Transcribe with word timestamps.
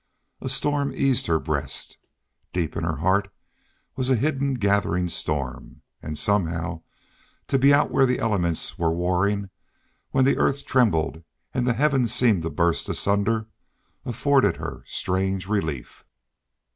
A 0.41 0.49
storm 0.49 0.91
eased 0.95 1.27
her 1.27 1.39
breast. 1.39 1.99
Deep 2.53 2.75
in 2.75 2.83
her 2.83 2.95
heart 2.95 3.31
was 3.95 4.09
a 4.09 4.15
hidden 4.15 4.55
gathering 4.55 5.07
storm. 5.07 5.83
And 6.01 6.17
somehow, 6.17 6.81
to 7.49 7.59
be 7.59 7.71
out 7.71 7.91
when 7.91 8.07
the 8.07 8.17
elements 8.17 8.79
were 8.79 8.91
warring, 8.91 9.51
when 10.09 10.25
the 10.25 10.37
earth 10.37 10.65
trembled 10.65 11.21
and 11.53 11.67
the 11.67 11.73
heavens 11.73 12.11
seemed 12.11 12.41
to 12.41 12.49
burst 12.49 12.89
asunder, 12.89 13.45
afforded 14.03 14.55
her 14.57 14.81
strange 14.87 15.47
relief. 15.47 16.03